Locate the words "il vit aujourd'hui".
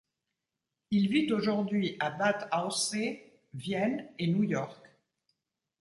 0.89-1.95